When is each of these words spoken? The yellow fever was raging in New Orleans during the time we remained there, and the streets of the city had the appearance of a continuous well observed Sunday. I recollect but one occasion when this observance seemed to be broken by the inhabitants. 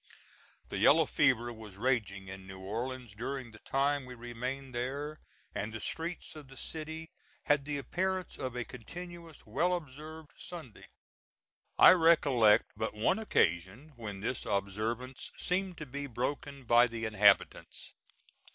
The 0.69 0.79
yellow 0.79 1.05
fever 1.05 1.53
was 1.53 1.77
raging 1.77 2.27
in 2.27 2.47
New 2.47 2.57
Orleans 2.59 3.13
during 3.13 3.51
the 3.51 3.59
time 3.59 4.05
we 4.07 4.15
remained 4.15 4.73
there, 4.73 5.19
and 5.53 5.71
the 5.71 5.79
streets 5.79 6.35
of 6.35 6.47
the 6.47 6.57
city 6.57 7.11
had 7.43 7.65
the 7.65 7.77
appearance 7.77 8.39
of 8.39 8.55
a 8.55 8.65
continuous 8.65 9.45
well 9.45 9.75
observed 9.75 10.31
Sunday. 10.37 10.87
I 11.77 11.91
recollect 11.91 12.71
but 12.75 12.95
one 12.95 13.19
occasion 13.19 13.93
when 13.95 14.21
this 14.21 14.43
observance 14.43 15.31
seemed 15.37 15.77
to 15.77 15.85
be 15.85 16.07
broken 16.07 16.63
by 16.63 16.87
the 16.87 17.05
inhabitants. 17.05 17.93